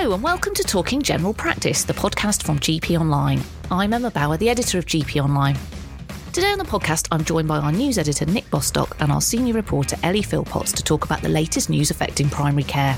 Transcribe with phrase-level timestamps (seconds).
[0.00, 3.42] Hello, and welcome to Talking General Practice, the podcast from GP Online.
[3.68, 5.58] I'm Emma Bower, the editor of GP Online.
[6.32, 9.54] Today on the podcast, I'm joined by our news editor Nick Bostock and our senior
[9.54, 12.96] reporter Ellie Philpotts to talk about the latest news affecting primary care.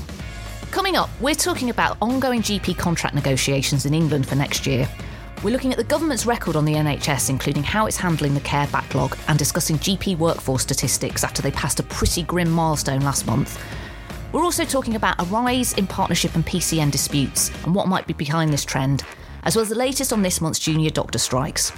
[0.69, 4.87] Coming up, we're talking about ongoing GP contract negotiations in England for next year.
[5.43, 8.67] We're looking at the government's record on the NHS, including how it's handling the care
[8.67, 13.59] backlog, and discussing GP workforce statistics after they passed a pretty grim milestone last month.
[14.31, 18.13] We're also talking about a rise in partnership and PCN disputes and what might be
[18.13, 19.03] behind this trend,
[19.43, 21.73] as well as the latest on this month's junior doctor strikes.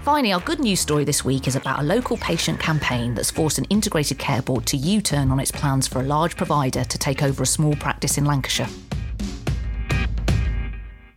[0.00, 3.58] Finally, our good news story this week is about a local patient campaign that's forced
[3.58, 6.98] an integrated care board to U turn on its plans for a large provider to
[6.98, 8.68] take over a small practice in Lancashire.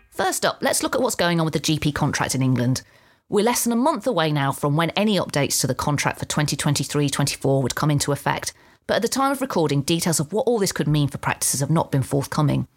[0.10, 2.82] First up, let's look at what's going on with the GP contract in England.
[3.30, 6.26] We're less than a month away now from when any updates to the contract for
[6.26, 8.54] 2023 24 would come into effect,
[8.88, 11.60] but at the time of recording, details of what all this could mean for practices
[11.60, 12.68] have not been forthcoming.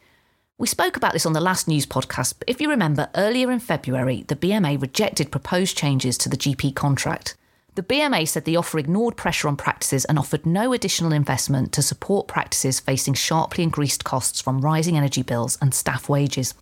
[0.59, 3.60] We spoke about this on the last news podcast, but if you remember, earlier in
[3.60, 7.37] February, the BMA rejected proposed changes to the GP contract.
[7.76, 11.82] The BMA said the offer ignored pressure on practices and offered no additional investment to
[11.82, 16.52] support practices facing sharply increased costs from rising energy bills and staff wages.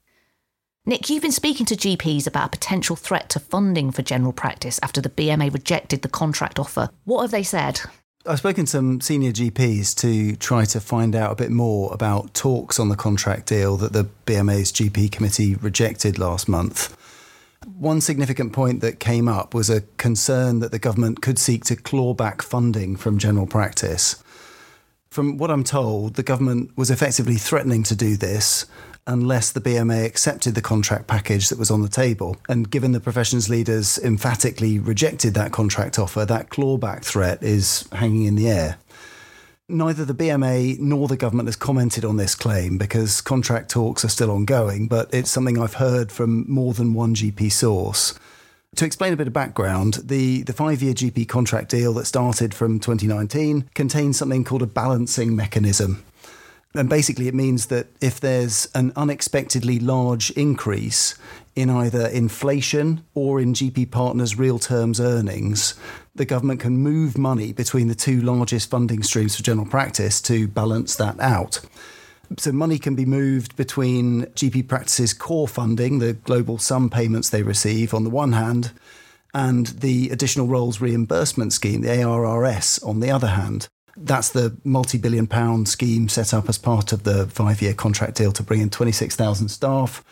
[0.87, 4.79] Nick, you've been speaking to GPs about a potential threat to funding for general practice
[4.83, 6.91] after the BMA rejected the contract offer.
[7.05, 7.81] What have they said?
[8.29, 12.35] I've spoken to some senior GPs to try to find out a bit more about
[12.35, 16.95] talks on the contract deal that the BMA's GP committee rejected last month.
[17.79, 21.77] One significant point that came up was a concern that the government could seek to
[21.77, 24.23] claw back funding from general practice.
[25.09, 28.67] From what I'm told, the government was effectively threatening to do this
[29.09, 32.37] unless the BMA accepted the contract package that was on the table.
[32.49, 38.25] And given the profession's leaders emphatically rejected that contract offer, that clawback threat is hanging
[38.25, 38.77] in the air.
[39.71, 44.09] Neither the BMA nor the government has commented on this claim because contract talks are
[44.09, 48.19] still ongoing, but it's something I've heard from more than one GP source.
[48.77, 52.55] To explain a bit of background, the, the five year GP contract deal that started
[52.55, 56.05] from 2019 contains something called a balancing mechanism.
[56.75, 61.15] And basically, it means that if there's an unexpectedly large increase
[61.57, 65.75] in either inflation or in GP partners' real terms earnings,
[66.15, 70.47] the government can move money between the two largest funding streams for general practice to
[70.47, 71.61] balance that out.
[72.37, 77.43] So, money can be moved between GP practices' core funding, the global sum payments they
[77.43, 78.73] receive, on the one hand,
[79.33, 83.69] and the additional roles reimbursement scheme, the ARRS, on the other hand.
[84.01, 88.17] That's the multi billion pound scheme set up as part of the five year contract
[88.17, 90.05] deal to bring in 26,000 staff,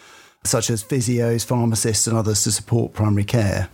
[0.44, 3.68] such as physios, pharmacists, and others to support primary care.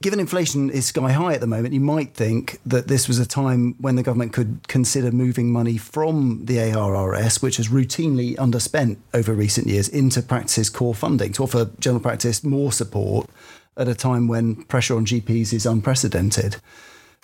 [0.00, 3.26] Given inflation is sky high at the moment, you might think that this was a
[3.26, 8.98] time when the government could consider moving money from the ARRS, which has routinely underspent
[9.12, 13.28] over recent years, into practice's core funding to offer general practice more support
[13.76, 16.58] at a time when pressure on GPs is unprecedented.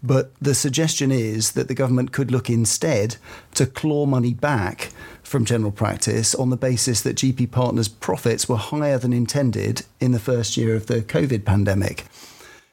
[0.05, 3.17] But the suggestion is that the government could look instead
[3.55, 4.91] to claw money back
[5.23, 10.13] from general practice on the basis that GP partners' profits were higher than intended in
[10.13, 12.05] the first year of the COVID pandemic.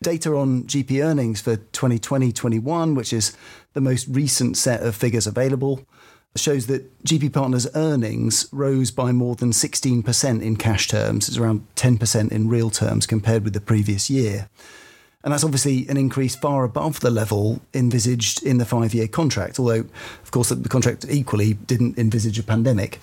[0.03, 3.37] Data on GP earnings for 2020 21, which is
[3.75, 5.85] the most recent set of figures available,
[6.35, 11.29] shows that GP partners' earnings rose by more than 16% in cash terms.
[11.29, 14.49] It's around 10% in real terms compared with the previous year.
[15.23, 19.59] And that's obviously an increase far above the level envisaged in the five year contract,
[19.59, 19.85] although,
[20.23, 22.99] of course, the contract equally didn't envisage a pandemic.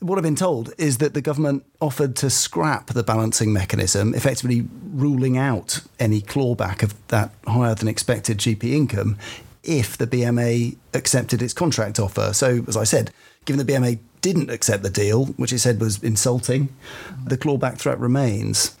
[0.00, 4.66] What I've been told is that the government offered to scrap the balancing mechanism, effectively
[4.92, 9.16] ruling out any clawback of that higher than expected GP income
[9.62, 12.32] if the BMA accepted its contract offer.
[12.34, 13.12] So, as I said,
[13.44, 16.68] given the BMA didn't accept the deal, which it said was insulting,
[17.24, 18.76] the clawback threat remains.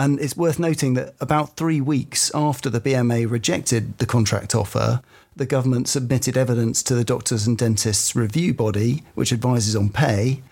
[0.00, 5.02] And it's worth noting that about three weeks after the BMA rejected the contract offer,
[5.36, 10.42] the government submitted evidence to the Doctors and Dentists Review Body, which advises on pay,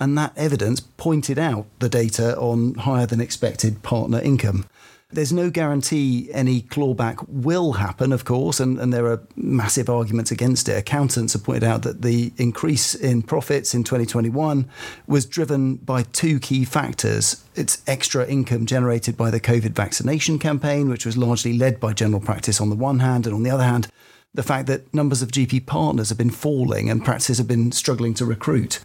[0.00, 4.64] and that evidence pointed out the data on higher than expected partner income.
[5.14, 10.32] There's no guarantee any clawback will happen, of course, and, and there are massive arguments
[10.32, 10.76] against it.
[10.76, 14.68] Accountants have pointed out that the increase in profits in 2021
[15.06, 17.44] was driven by two key factors.
[17.54, 22.20] It's extra income generated by the COVID vaccination campaign, which was largely led by general
[22.20, 23.86] practice on the one hand, and on the other hand,
[24.34, 28.14] the fact that numbers of GP partners have been falling and practices have been struggling
[28.14, 28.80] to recruit.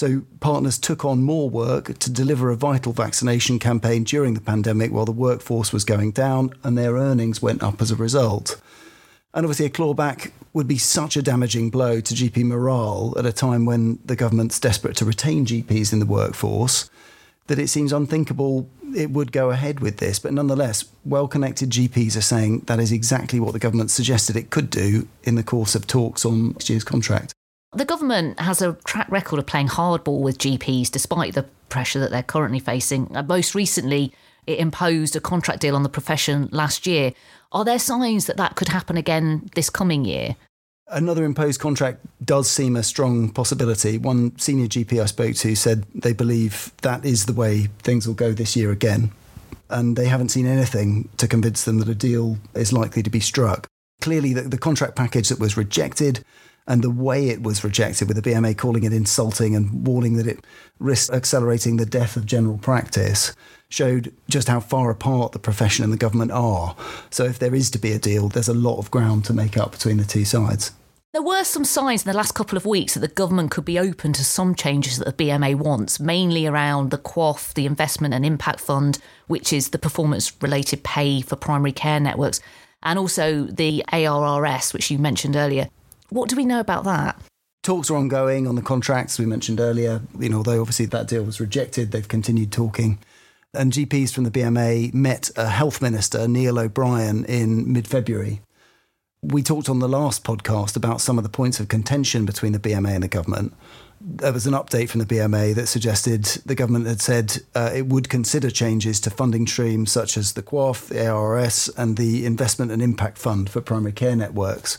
[0.00, 4.90] So, partners took on more work to deliver a vital vaccination campaign during the pandemic
[4.90, 8.58] while the workforce was going down, and their earnings went up as a result.
[9.34, 13.30] And obviously, a clawback would be such a damaging blow to GP morale at a
[13.30, 16.88] time when the government's desperate to retain GPs in the workforce
[17.48, 20.18] that it seems unthinkable it would go ahead with this.
[20.18, 24.48] But nonetheless, well connected GPs are saying that is exactly what the government suggested it
[24.48, 27.34] could do in the course of talks on next year's contract.
[27.72, 32.10] The government has a track record of playing hardball with GPs despite the pressure that
[32.10, 33.16] they're currently facing.
[33.16, 34.12] Uh, most recently,
[34.46, 37.12] it imposed a contract deal on the profession last year.
[37.52, 40.34] Are there signs that that could happen again this coming year?
[40.88, 43.98] Another imposed contract does seem a strong possibility.
[43.98, 48.14] One senior GP I spoke to said they believe that is the way things will
[48.14, 49.12] go this year again.
[49.68, 53.20] And they haven't seen anything to convince them that a deal is likely to be
[53.20, 53.68] struck.
[54.00, 56.24] Clearly, the, the contract package that was rejected
[56.70, 60.28] and the way it was rejected, with the BMA calling it insulting and warning that
[60.28, 60.46] it
[60.78, 63.34] risked accelerating the death of general practice,
[63.68, 66.76] showed just how far apart the profession and the government are.
[67.10, 69.56] So, if there is to be a deal, there's a lot of ground to make
[69.56, 70.70] up between the two sides.
[71.12, 73.80] There were some signs in the last couple of weeks that the government could be
[73.80, 78.24] open to some changes that the BMA wants, mainly around the QOF, the Investment and
[78.24, 82.40] Impact Fund, which is the performance related pay for primary care networks,
[82.84, 85.68] and also the ARRS, which you mentioned earlier.
[86.10, 87.20] What do we know about that?
[87.62, 90.02] Talks are ongoing on the contracts we mentioned earlier.
[90.18, 92.98] You know, although obviously that deal was rejected, they've continued talking.
[93.52, 98.42] And GPs from the BMA met a health minister, Neil O'Brien, in mid February
[99.22, 102.58] we talked on the last podcast about some of the points of contention between the
[102.58, 103.54] BMA and the government.
[104.00, 107.86] There was an update from the BMA that suggested the government had said uh, it
[107.86, 112.72] would consider changes to funding streams such as the QOF, the ARRS, and the Investment
[112.72, 114.78] and Impact Fund for primary care networks.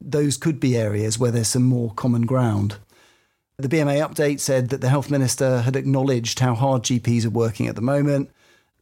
[0.00, 2.76] Those could be areas where there's some more common ground.
[3.58, 7.66] The BMA update said that the health minister had acknowledged how hard GPs are working
[7.68, 8.30] at the moment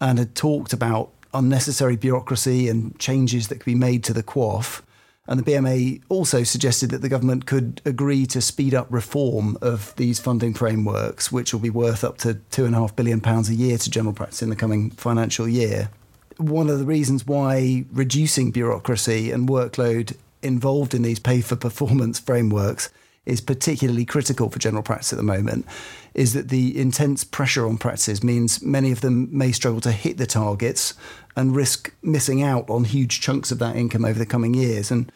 [0.00, 4.82] and had talked about unnecessary bureaucracy and changes that could be made to the QOF.
[5.26, 9.94] And the BMA also suggested that the government could agree to speed up reform of
[9.96, 14.12] these funding frameworks, which will be worth up to £2.5 billion a year to general
[14.12, 15.88] practice in the coming financial year.
[16.36, 22.18] One of the reasons why reducing bureaucracy and workload involved in these pay for performance
[22.20, 22.90] frameworks
[23.26, 25.66] is particularly critical for general practice at the moment
[26.14, 30.16] is that the intense pressure on practices means many of them may struggle to hit
[30.16, 30.94] the targets
[31.36, 34.90] and risk missing out on huge chunks of that income over the coming years.
[34.90, 35.10] And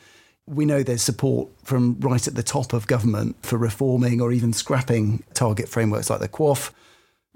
[0.46, 4.52] we know there's support from right at the top of government for reforming or even
[4.52, 6.72] scrapping target frameworks like the QOF.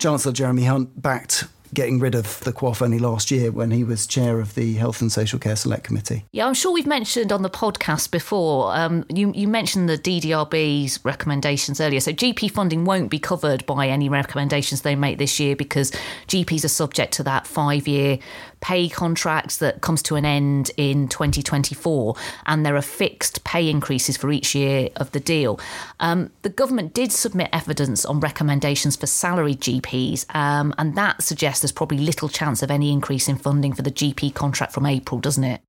[0.00, 1.44] Chancellor Jeremy Hunt backed
[1.74, 5.00] getting rid of the QOF only last year when he was chair of the Health
[5.00, 6.24] and Social Care Select Committee.
[6.32, 8.74] Yeah, I'm sure we've mentioned on the podcast before.
[8.74, 12.00] Um, you, you mentioned the DDRB's recommendations earlier.
[12.00, 15.92] So GP funding won't be covered by any recommendations they make this year because
[16.28, 18.18] GPs are subject to that five year
[18.62, 22.16] pay contracts that comes to an end in 2024,
[22.46, 25.60] and there are fixed pay increases for each year of the deal.
[26.00, 31.60] Um, the government did submit evidence on recommendations for salaried GPs, um, and that suggests
[31.60, 35.20] there's probably little chance of any increase in funding for the GP contract from April,
[35.20, 35.60] doesn't it?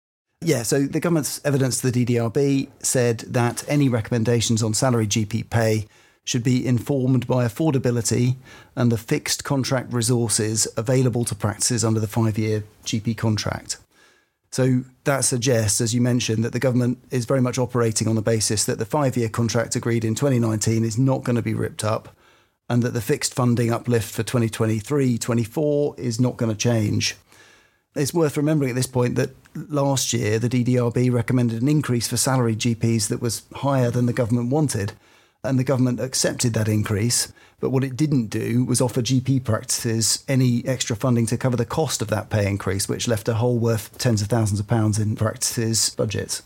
[0.42, 5.50] Yeah, so the government's evidence to the DDRB said that any recommendations on salary GP
[5.50, 5.88] pay
[6.24, 8.36] should be informed by affordability
[8.76, 13.78] and the fixed contract resources available to practices under the five year GP contract.
[14.52, 18.22] So that suggests, as you mentioned, that the government is very much operating on the
[18.22, 21.84] basis that the five year contract agreed in 2019 is not going to be ripped
[21.84, 22.16] up
[22.70, 27.16] and that the fixed funding uplift for 2023 24 is not going to change.
[27.96, 32.18] It's worth remembering at this point that last year the DDRB recommended an increase for
[32.18, 34.94] salary GPs that was higher than the government wanted,
[35.44, 37.32] and the government accepted that increase.
[37.60, 41.66] But what it didn't do was offer GP practices any extra funding to cover the
[41.66, 45.00] cost of that pay increase, which left a hole worth tens of thousands of pounds
[45.00, 46.44] in practices' budgets.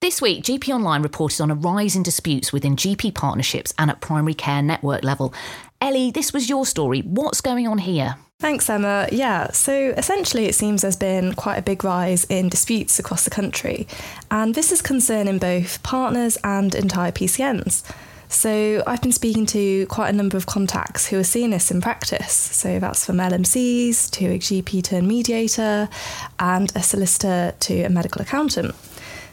[0.00, 4.00] This week, GP Online reported on a rise in disputes within GP partnerships and at
[4.00, 5.34] primary care network level.
[5.80, 7.00] Ellie, this was your story.
[7.02, 8.16] What's going on here?
[8.40, 9.06] Thanks, Emma.
[9.12, 13.30] Yeah, so essentially, it seems there's been quite a big rise in disputes across the
[13.30, 13.86] country,
[14.30, 17.82] and this is concerning both partners and entire PCNs.
[18.30, 21.82] So, I've been speaking to quite a number of contacts who are seeing this in
[21.82, 22.32] practice.
[22.32, 25.90] So, that's from LMCs to a GP turn mediator
[26.38, 28.74] and a solicitor to a medical accountant.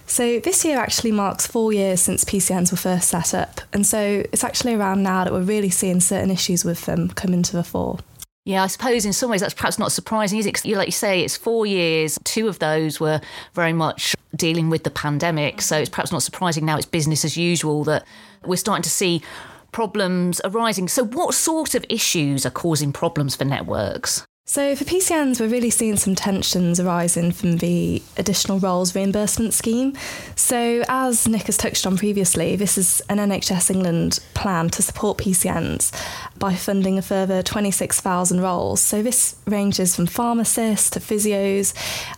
[0.10, 4.24] So this year actually marks four years since PCNs were first set up, and so
[4.32, 7.64] it's actually around now that we're really seeing certain issues with them come into the
[7.64, 8.00] fore.
[8.48, 10.64] Yeah, I suppose in some ways that's perhaps not surprising, is it?
[10.64, 12.18] You like you say, it's four years.
[12.24, 13.20] Two of those were
[13.54, 17.36] very much dealing with the pandemic, so it's perhaps not surprising now it's business as
[17.36, 18.08] usual that
[18.46, 19.22] we're starting to see
[19.74, 20.88] problems arising.
[20.88, 24.26] So, what sort of issues are causing problems for networks?
[24.50, 29.92] So, for PCNs, we're really seeing some tensions arising from the additional roles reimbursement scheme.
[30.38, 35.18] So, as Nick has touched on previously, this is an NHS England plan to support
[35.18, 35.92] PCNs
[36.40, 38.80] by funding a further 26,000 roles.
[38.80, 41.74] So, this ranges from pharmacists to physios,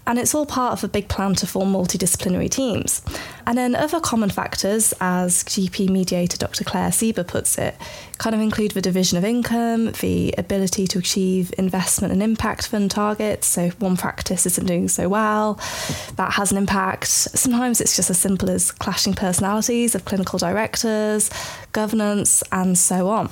[0.05, 3.01] and it's all part of a big plan to form multidisciplinary teams.
[3.47, 6.63] And then, other common factors, as GP mediator Dr.
[6.63, 7.75] Claire Sieber puts it,
[8.19, 13.47] kind of include the division of income, the ability to achieve investment impact fund targets.
[13.47, 15.59] So one practice isn't doing so well,
[16.15, 17.07] that has an impact.
[17.07, 21.29] Sometimes it's just as simple as clashing personalities of clinical directors,
[21.71, 23.29] governance, and so on.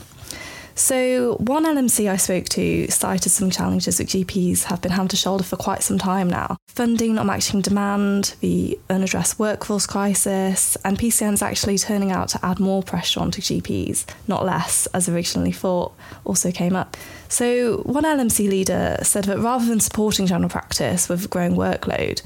[0.77, 5.15] So, one LMC I spoke to cited some challenges that GPs have been having to
[5.15, 6.55] shoulder for quite some time now.
[6.67, 12.59] Funding not matching demand, the unaddressed workforce crisis, and PCNs actually turning out to add
[12.59, 15.93] more pressure onto GPs, not less, as originally thought,
[16.25, 16.95] also came up.
[17.29, 22.21] So, one LMC leader said that rather than supporting general practice with a growing workload,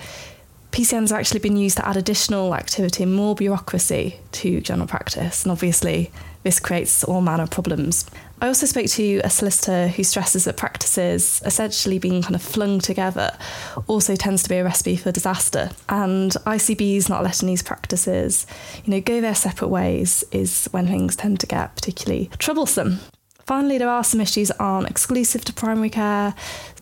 [0.72, 5.44] PCNs have actually been used to add additional activity and more bureaucracy to general practice,
[5.44, 6.12] and obviously
[6.44, 8.06] this creates all manner of problems.
[8.42, 12.80] I also spoke to a solicitor who stresses that practices essentially being kind of flung
[12.80, 13.38] together
[13.86, 15.70] also tends to be a recipe for disaster.
[15.90, 18.48] And ICBs not letting these practices,
[18.84, 23.00] you know, go their separate ways is when things tend to get particularly troublesome.
[23.46, 26.34] Finally, there are some issues that aren't exclusive to primary care.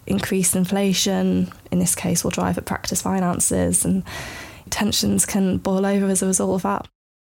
[0.06, 4.04] Increased inflation, in this case, will drive up practice finances, and
[4.70, 6.88] tensions can boil over as a result of that.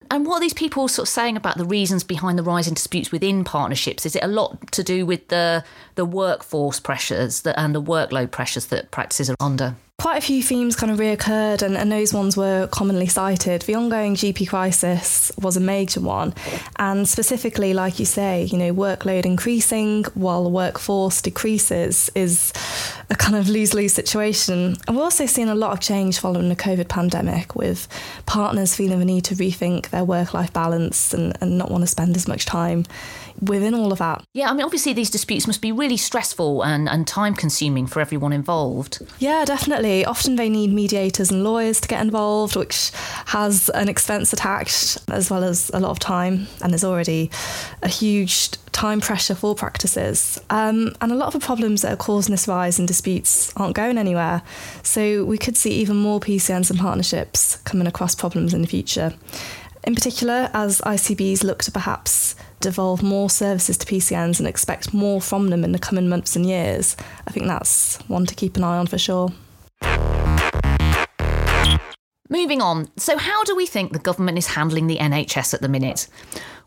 [0.09, 2.73] And what are these people sort of saying about the reasons behind the rise in
[2.73, 4.05] disputes within partnerships?
[4.05, 5.63] Is it a lot to do with the
[5.95, 9.75] the workforce pressures that, and the workload pressures that practices are under?
[10.01, 13.61] Quite a few themes kind of reoccurred, and, and those ones were commonly cited.
[13.61, 16.33] The ongoing GP crisis was a major one,
[16.77, 22.51] and specifically, like you say, you know, workload increasing while the workforce decreases is
[23.11, 24.75] a kind of lose lose situation.
[24.87, 27.87] And we're also seeing a lot of change following the COVID pandemic, with
[28.25, 31.87] partners feeling the need to rethink their work life balance and, and not want to
[31.87, 32.85] spend as much time
[33.41, 34.23] within all of that.
[34.33, 37.99] Yeah, I mean, obviously, these disputes must be really stressful and, and time consuming for
[37.99, 39.01] everyone involved.
[39.19, 40.05] Yeah, definitely.
[40.05, 42.91] Often they need mediators and lawyers to get involved, which
[43.27, 46.47] has an expense attached as well as a lot of time.
[46.61, 47.29] And there's already
[47.81, 50.39] a huge time pressure for practices.
[50.49, 53.75] Um, and a lot of the problems that are causing this rise in disputes aren't
[53.75, 54.41] going anywhere.
[54.83, 59.13] So we could see even more PCNs and partnerships coming across problems in the future.
[59.83, 65.21] In particular, as ICBs look to perhaps devolve more services to PCNs and expect more
[65.21, 66.95] from them in the coming months and years,
[67.27, 69.31] I think that's one to keep an eye on for sure.
[72.29, 75.67] Moving on, so how do we think the government is handling the NHS at the
[75.67, 76.07] minute?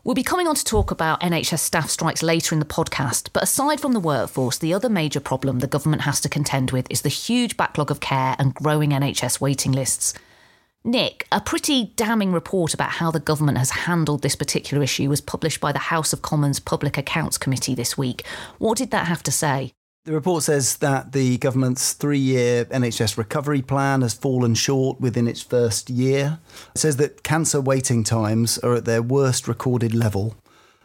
[0.03, 3.41] We'll be coming on to talk about NHS staff strikes later in the podcast, but
[3.41, 7.01] aside from the workforce, the other major problem the government has to contend with is
[7.01, 10.13] the huge backlog of care and growing NHS waiting lists.
[10.85, 15.19] Nick, a pretty damning report about how the government has handled this particular issue was
[15.19, 18.23] published by the House of Commons Public Accounts Committee this week.
[18.59, 19.71] What did that have to say?
[20.03, 25.27] The report says that the government's three year NHS recovery plan has fallen short within
[25.27, 26.37] its first year.
[26.75, 30.35] It says that cancer waiting times are at their worst recorded level,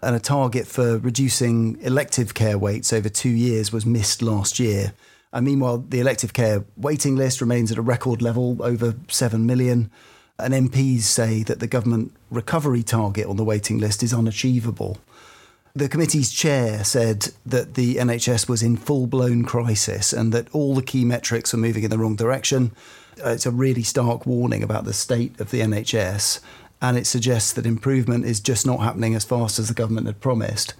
[0.00, 4.94] and a target for reducing elective care waits over two years was missed last year.
[5.32, 9.90] And meanwhile, the elective care waiting list remains at a record level, over 7 million.
[10.38, 14.98] And MPs say that the government recovery target on the waiting list is unachievable.
[15.74, 20.74] The committee's chair said that the NHS was in full blown crisis and that all
[20.74, 22.72] the key metrics were moving in the wrong direction.
[23.24, 26.40] Uh, it's a really stark warning about the state of the NHS,
[26.82, 30.20] and it suggests that improvement is just not happening as fast as the government had
[30.20, 30.74] promised.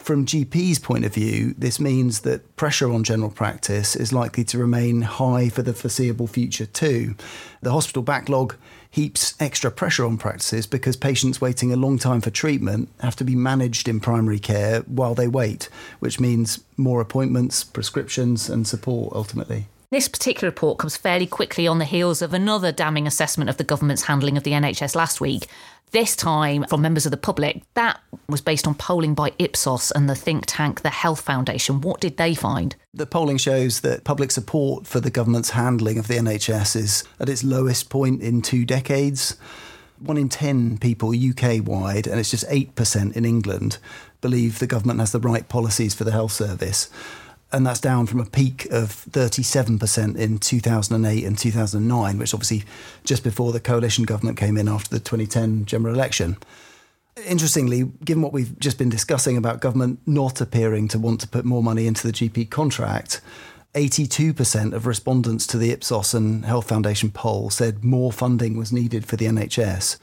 [0.00, 4.58] From GP's point of view, this means that pressure on general practice is likely to
[4.58, 7.14] remain high for the foreseeable future too.
[7.60, 8.56] The hospital backlog
[8.90, 13.24] heaps extra pressure on practices because patients waiting a long time for treatment have to
[13.24, 19.14] be managed in primary care while they wait, which means more appointments, prescriptions, and support
[19.14, 19.66] ultimately.
[19.90, 23.64] This particular report comes fairly quickly on the heels of another damning assessment of the
[23.64, 25.48] government's handling of the NHS last week.
[25.90, 27.64] This time from members of the public.
[27.74, 31.80] That was based on polling by Ipsos and the think tank The Health Foundation.
[31.80, 32.76] What did they find?
[32.94, 37.28] The polling shows that public support for the government's handling of the NHS is at
[37.28, 39.36] its lowest point in two decades.
[39.98, 43.78] One in 10 people UK wide, and it's just 8% in England,
[44.20, 46.88] believe the government has the right policies for the health service
[47.52, 52.64] and that's down from a peak of 37% in 2008 and 2009, which obviously
[53.04, 56.36] just before the coalition government came in after the 2010 general election.
[57.26, 61.44] Interestingly, given what we've just been discussing about government not appearing to want to put
[61.44, 63.20] more money into the GP contract,
[63.74, 69.06] 82% of respondents to the Ipsos and Health Foundation poll said more funding was needed
[69.06, 69.98] for the NHS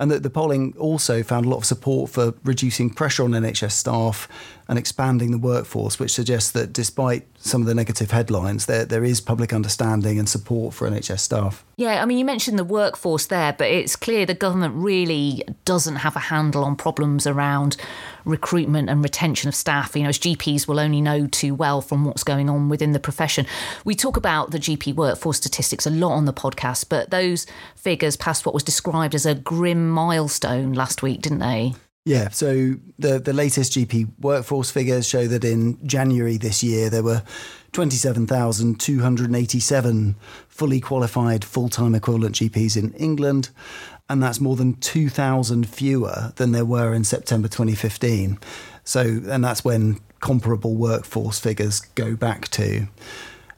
[0.00, 3.72] and that the polling also found a lot of support for reducing pressure on NHS
[3.72, 4.26] staff
[4.66, 9.04] and expanding the workforce, which suggests that despite some of the negative headlines, there, there
[9.04, 11.64] is public understanding and support for NHS staff.
[11.76, 15.96] Yeah, I mean, you mentioned the workforce there, but it's clear the government really doesn't
[15.96, 17.76] have a handle on problems around
[18.24, 19.94] recruitment and retention of staff.
[19.94, 23.00] You know, as GPs will only know too well from what's going on within the
[23.00, 23.46] profession.
[23.84, 27.46] We talk about the GP workforce statistics a lot on the podcast, but those
[27.76, 31.74] figures passed what was described as a grim milestone last week, didn't they?
[32.06, 37.02] Yeah, so the the latest GP workforce figures show that in January this year there
[37.02, 37.22] were
[37.72, 40.16] 27,287
[40.48, 43.50] fully qualified full-time equivalent GPs in England
[44.10, 48.38] and that's more than 2,000 fewer than there were in September 2015.
[48.82, 52.88] So and that's when comparable workforce figures go back to.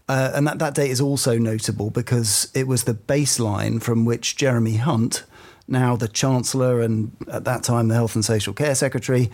[0.08, 4.36] Uh, and that, that date is also notable because it was the baseline from which
[4.36, 5.24] Jeremy Hunt,
[5.66, 9.30] now the Chancellor and at that time the Health and Social Care Secretary,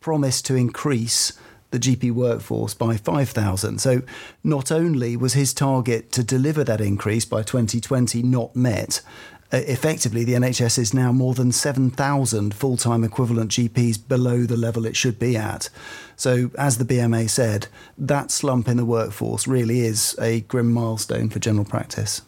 [0.00, 1.32] promised to increase
[1.72, 3.80] the GP workforce by 5,000.
[3.80, 4.02] So
[4.44, 9.02] not only was his target to deliver that increase by 2020 not met,
[9.52, 14.56] Uh, effectively the NHS is now more than 7,000 full time equivalent GPs below the
[14.56, 15.68] level it should be at.
[16.16, 17.66] So, as the BMA said,
[17.98, 22.22] that slump in the workforce really is a grim milestone for general practice.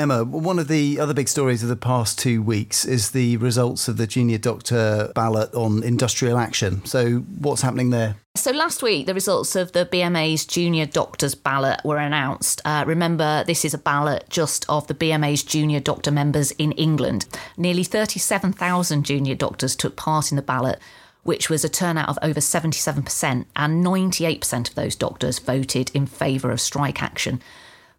[0.00, 3.86] Emma, one of the other big stories of the past two weeks is the results
[3.86, 6.82] of the junior doctor ballot on industrial action.
[6.86, 8.16] So, what's happening there?
[8.34, 12.62] So, last week, the results of the BMA's junior doctors ballot were announced.
[12.64, 17.26] Uh, remember, this is a ballot just of the BMA's junior doctor members in England.
[17.58, 20.80] Nearly 37,000 junior doctors took part in the ballot
[21.22, 26.50] which was a turnout of over 77%, and 98% of those doctors voted in favour
[26.50, 27.42] of strike action.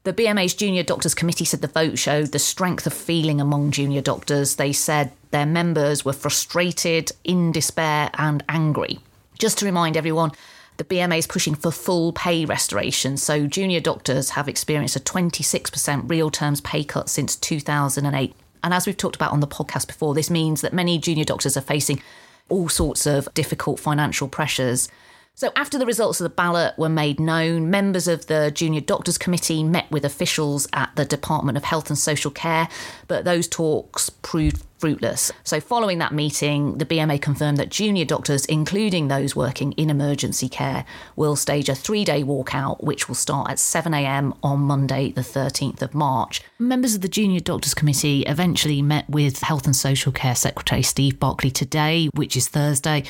[0.03, 4.01] The BMA's Junior Doctors Committee said the vote showed the strength of feeling among junior
[4.01, 4.55] doctors.
[4.55, 8.97] They said their members were frustrated, in despair, and angry.
[9.37, 10.31] Just to remind everyone,
[10.77, 13.15] the BMA is pushing for full pay restoration.
[13.15, 18.33] So, junior doctors have experienced a 26% real terms pay cut since 2008.
[18.63, 21.55] And as we've talked about on the podcast before, this means that many junior doctors
[21.55, 22.01] are facing
[22.49, 24.89] all sorts of difficult financial pressures.
[25.33, 29.17] So, after the results of the ballot were made known, members of the Junior Doctors
[29.17, 32.67] Committee met with officials at the Department of Health and Social Care,
[33.07, 35.31] but those talks proved fruitless.
[35.43, 40.49] So, following that meeting, the BMA confirmed that junior doctors, including those working in emergency
[40.49, 45.21] care, will stage a three day walkout, which will start at 7am on Monday, the
[45.21, 46.41] 13th of March.
[46.57, 51.19] Members of the Junior Doctors Committee eventually met with Health and Social Care Secretary Steve
[51.19, 53.03] Barclay today, which is Thursday.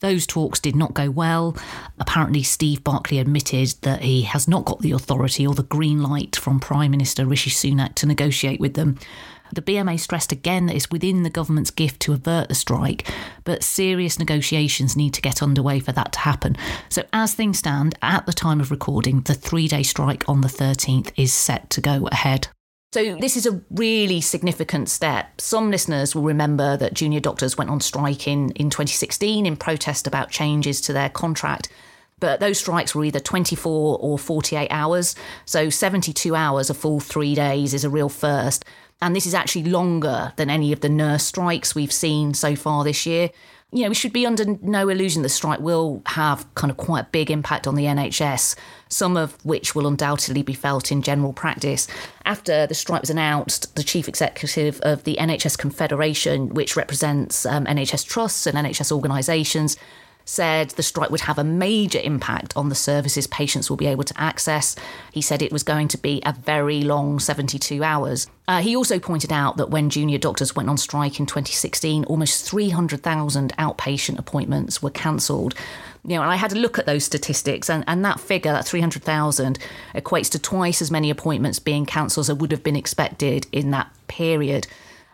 [0.00, 1.54] Those talks did not go well.
[1.98, 6.36] Apparently, Steve Barclay admitted that he has not got the authority or the green light
[6.36, 8.98] from Prime Minister Rishi Sunak to negotiate with them.
[9.52, 13.08] The BMA stressed again that it's within the government's gift to avert the strike,
[13.44, 16.56] but serious negotiations need to get underway for that to happen.
[16.88, 20.48] So, as things stand, at the time of recording, the three day strike on the
[20.48, 22.48] 13th is set to go ahead.
[22.92, 25.42] So, this is a really significant step.
[25.42, 30.06] Some listeners will remember that junior doctors went on strike in, in 2016 in protest
[30.06, 31.68] about changes to their contract.
[32.20, 35.14] But those strikes were either 24 or 48 hours.
[35.44, 38.64] So, 72 hours, a full three days, is a real first.
[39.00, 42.82] And this is actually longer than any of the nurse strikes we've seen so far
[42.84, 43.30] this year.
[43.70, 47.00] You know, we should be under no illusion the strike will have kind of quite
[47.00, 48.56] a big impact on the NHS,
[48.88, 51.86] some of which will undoubtedly be felt in general practice.
[52.24, 57.66] After the strike was announced, the chief executive of the NHS Confederation, which represents um,
[57.66, 59.76] NHS trusts and NHS organisations,
[60.28, 64.04] said the strike would have a major impact on the services patients will be able
[64.04, 64.76] to access.
[65.10, 68.28] He said it was going to be a very long 72 hours.
[68.46, 72.46] Uh, he also pointed out that when junior doctors went on strike in 2016, almost
[72.46, 75.54] 300,000 outpatient appointments were cancelled.
[76.04, 78.66] You know, and I had a look at those statistics, and, and that figure, that
[78.66, 79.58] 300,000,
[79.94, 83.90] equates to twice as many appointments being cancelled as would have been expected in that
[84.08, 84.66] period.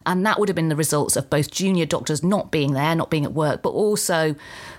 [0.06, 3.10] And that would have been the results of both junior doctors not being there, not
[3.10, 4.34] being at work, but also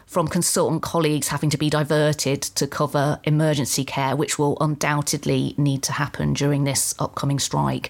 [0.06, 5.82] from consultant colleagues having to be diverted to cover emergency care, which will undoubtedly need
[5.84, 7.90] to happen during this upcoming strike.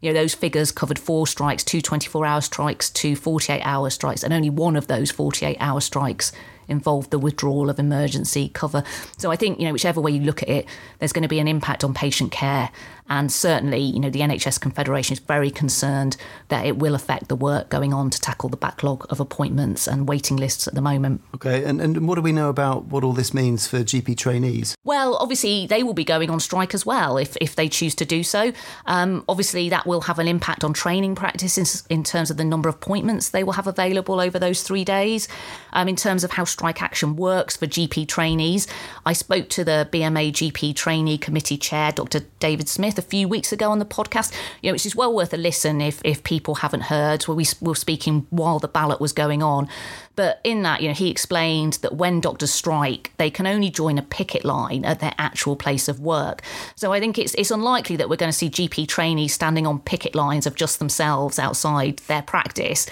[0.00, 4.22] You know, those figures covered four strikes, two 24 hour strikes, two 48 hour strikes,
[4.22, 6.32] and only one of those 48 hour strikes
[6.68, 8.82] involved the withdrawal of emergency cover.
[9.18, 10.66] So I think, you know, whichever way you look at it,
[10.98, 12.70] there's going to be an impact on patient care.
[13.08, 16.16] And certainly, you know, the NHS Confederation is very concerned
[16.48, 20.08] that it will affect the work going on to tackle the backlog of appointments and
[20.08, 21.22] waiting lists at the moment.
[21.34, 24.74] Okay, and, and what do we know about what all this means for GP trainees?
[24.82, 28.04] Well, obviously, they will be going on strike as well if, if they choose to
[28.04, 28.52] do so.
[28.86, 32.68] Um, obviously, that will have an impact on training practices in terms of the number
[32.68, 35.28] of appointments they will have available over those three days.
[35.72, 38.66] Um, in terms of how strike action works for GP trainees,
[39.04, 42.20] I spoke to the BMA GP Trainee Committee Chair, Dr.
[42.38, 45.34] David Smith a few weeks ago on the podcast, you know, which is well worth
[45.34, 49.42] a listen if, if people haven't heard, we were speaking while the ballot was going
[49.42, 49.68] on.
[50.14, 53.98] But in that, you know, he explained that when doctors strike, they can only join
[53.98, 56.40] a picket line at their actual place of work.
[56.74, 59.80] So I think it's it's unlikely that we're going to see GP trainees standing on
[59.80, 62.86] picket lines of just themselves outside their practice.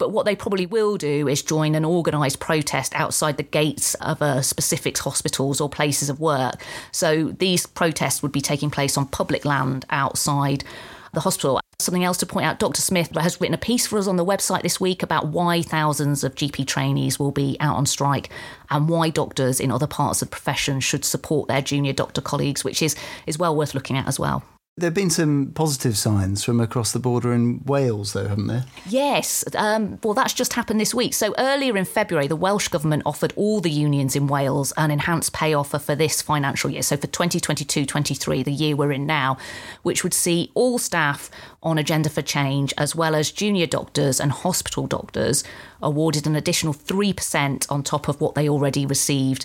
[0.00, 4.22] But what they probably will do is join an organised protest outside the gates of
[4.22, 6.64] a specific hospitals or places of work.
[6.90, 10.64] So these protests would be taking place on public land outside
[11.12, 11.60] the hospital.
[11.78, 12.80] Something else to point out Dr.
[12.80, 16.24] Smith has written a piece for us on the website this week about why thousands
[16.24, 18.30] of GP trainees will be out on strike
[18.70, 22.64] and why doctors in other parts of the profession should support their junior doctor colleagues,
[22.64, 24.42] which is, is well worth looking at as well.
[24.80, 28.64] There have been some positive signs from across the border in Wales, though, haven't there?
[28.88, 29.44] Yes.
[29.54, 31.12] Um, well, that's just happened this week.
[31.12, 35.34] So earlier in February, the Welsh Government offered all the unions in Wales an enhanced
[35.34, 36.80] pay offer for this financial year.
[36.80, 39.36] So for 2022 23, the year we're in now,
[39.82, 41.30] which would see all staff
[41.62, 45.44] on Agenda for Change, as well as junior doctors and hospital doctors,
[45.82, 49.44] awarded an additional 3% on top of what they already received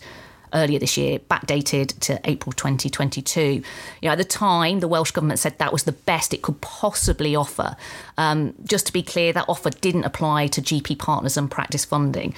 [0.53, 3.41] earlier this year, backdated to April 2022.
[3.41, 3.61] You
[4.03, 7.35] know, at the time, the Welsh Government said that was the best it could possibly
[7.35, 7.75] offer.
[8.17, 12.33] Um, just to be clear, that offer didn't apply to GP partners and practice funding.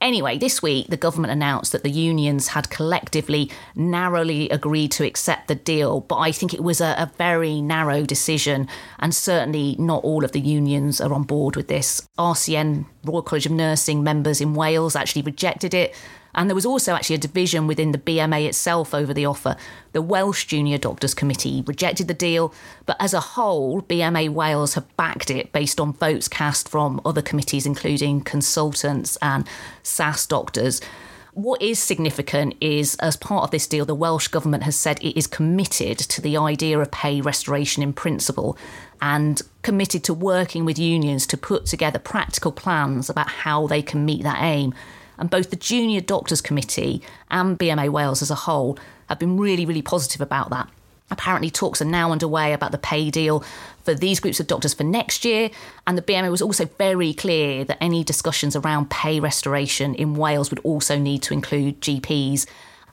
[0.00, 5.48] Anyway, this week the government announced that the unions had collectively narrowly agreed to accept
[5.48, 8.68] the deal, but I think it was a, a, very narrow decision,
[9.00, 12.06] and certainly not all of the unions are on board with this.
[12.16, 15.96] RCN, Royal College of Nursing members in Wales, actually rejected it.
[16.34, 19.56] And there was also actually a division within the BMA itself over the offer.
[19.92, 22.54] The Welsh Junior Doctors Committee rejected the deal,
[22.86, 27.22] but as a whole, BMA Wales have backed it based on votes cast from other
[27.22, 29.48] committees, including consultants and
[29.82, 30.80] SAS doctors.
[31.38, 35.16] What is significant is, as part of this deal, the Welsh Government has said it
[35.16, 38.58] is committed to the idea of pay restoration in principle
[39.00, 44.04] and committed to working with unions to put together practical plans about how they can
[44.04, 44.74] meet that aim.
[45.18, 48.78] And both the Junior Doctors Committee and BMA Wales as a whole
[49.08, 50.68] have been really, really positive about that.
[51.10, 53.42] Apparently, talks are now underway about the pay deal
[53.82, 55.50] for these groups of doctors for next year.
[55.86, 60.50] And the BMA was also very clear that any discussions around pay restoration in Wales
[60.50, 62.46] would also need to include GPs.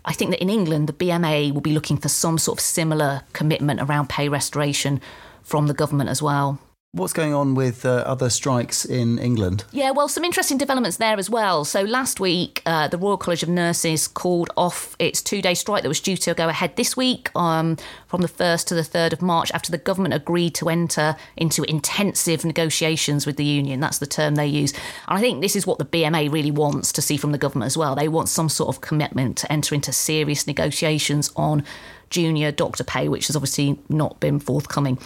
[0.05, 3.23] I think that in England, the BMA will be looking for some sort of similar
[3.33, 5.01] commitment around pay restoration
[5.43, 6.59] from the government as well.
[6.95, 9.65] What's going on with uh, other strikes in England?
[9.73, 11.65] Yeah, well, some interesting developments there as well.
[11.65, 15.89] So last week, uh, the Royal College of Nurses called off its two-day strike that
[15.89, 17.75] was due to go ahead this week, um,
[18.07, 21.63] from the first to the third of March, after the government agreed to enter into
[21.63, 23.81] intensive negotiations with the union.
[23.81, 24.71] That's the term they use,
[25.09, 27.67] and I think this is what the BMA really wants to see from the government
[27.67, 27.95] as well.
[27.95, 31.65] They want some sort of commitment to enter into serious negotiations on
[32.09, 34.97] junior doctor pay, which has obviously not been forthcoming.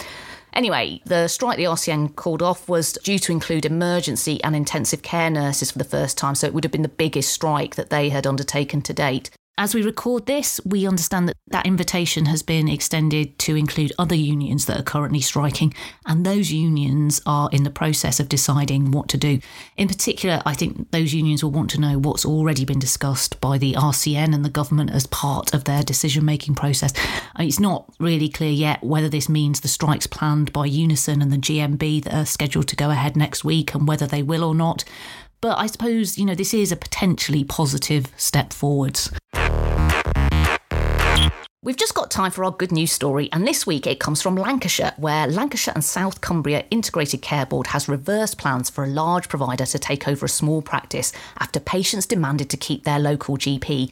[0.59, 5.29] Anyway, the strike the RCN called off was due to include emergency and intensive care
[5.29, 8.09] nurses for the first time, so it would have been the biggest strike that they
[8.09, 9.29] had undertaken to date.
[9.59, 14.15] As we record this, we understand that that invitation has been extended to include other
[14.15, 15.73] unions that are currently striking,
[16.05, 19.41] and those unions are in the process of deciding what to do.
[19.75, 23.57] In particular, I think those unions will want to know what's already been discussed by
[23.57, 26.93] the RCN and the government as part of their decision making process.
[27.37, 31.33] Uh, it's not really clear yet whether this means the strikes planned by Unison and
[31.33, 34.55] the GMB that are scheduled to go ahead next week and whether they will or
[34.55, 34.85] not.
[35.41, 39.11] But I suppose, you know, this is a potentially positive step forwards.
[41.61, 44.37] We've just got time for our good news story, and this week it comes from
[44.37, 49.27] Lancashire, where Lancashire and South Cumbria Integrated Care Board has reversed plans for a large
[49.27, 53.91] provider to take over a small practice after patients demanded to keep their local GP.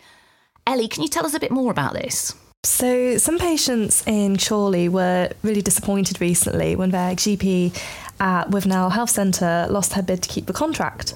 [0.66, 2.34] Ellie, can you tell us a bit more about this?
[2.64, 7.78] So, some patients in Chorley were really disappointed recently when their GP
[8.22, 11.14] at uh, Withnell Health Centre lost her bid to keep the contract.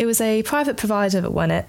[0.00, 1.68] It was a private provider that won it,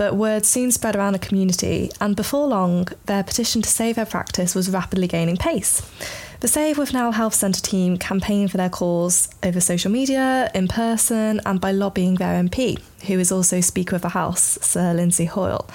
[0.00, 4.06] but word soon spread around the community, and before long, their petition to save her
[4.06, 5.82] practice was rapidly gaining pace.
[6.40, 11.42] The Save Withnell Health Centre team campaigned for their cause over social media, in person,
[11.44, 15.68] and by lobbying their MP, who is also Speaker of the House, Sir Lindsay Hoyle.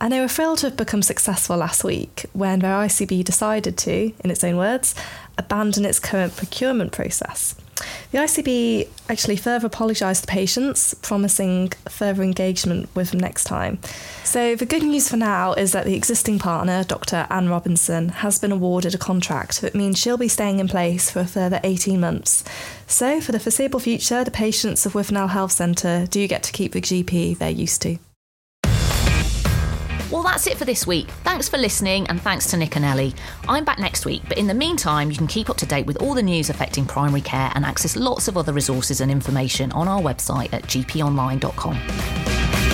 [0.00, 4.12] And they were thrilled to have become successful last week when their ICB decided to,
[4.22, 4.94] in its own words,
[5.38, 7.56] abandon its current procurement process.
[8.12, 13.78] The ICB actually further apologised to patients, promising further engagement with them next time.
[14.24, 17.26] So, the good news for now is that the existing partner, Dr.
[17.28, 21.20] Anne Robinson, has been awarded a contract that means she'll be staying in place for
[21.20, 22.44] a further 18 months.
[22.86, 26.72] So, for the foreseeable future, the patients of Withnell Health Centre do get to keep
[26.72, 27.98] the GP they're used to.
[30.10, 31.08] Well, that's it for this week.
[31.24, 33.12] Thanks for listening and thanks to Nick and Ellie.
[33.48, 36.00] I'm back next week, but in the meantime, you can keep up to date with
[36.00, 39.88] all the news affecting primary care and access lots of other resources and information on
[39.88, 42.65] our website at gponline.com.